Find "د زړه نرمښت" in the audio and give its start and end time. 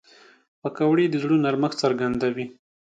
1.09-1.77